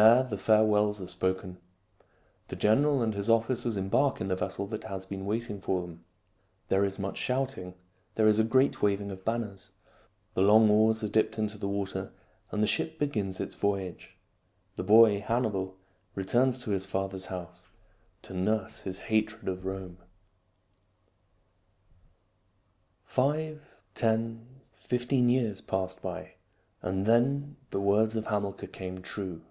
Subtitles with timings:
[0.00, 1.58] There the farewells are spoken.
[2.46, 5.80] The gen eral and his officers embark in the vessel that has been waiting for
[5.82, 6.04] them.
[6.68, 7.74] There is much shouting;
[8.14, 9.72] there is a great waving of banners.
[10.34, 12.12] The long oars 208 THIRTY MORE FAMOUS STORIES are dipped into the water,
[12.52, 14.16] and the ship begins its voyage.
[14.76, 15.76] The boy Hannibal
[16.14, 17.70] returns to his father's house
[18.22, 19.98] to nurse his hatred of Rome.
[23.02, 23.02] II.
[23.02, 23.14] CROSSING THE ALPS
[23.58, 26.34] Five, ten, fifteen years passed by,
[26.82, 29.42] and then the words of Hamilcar came true.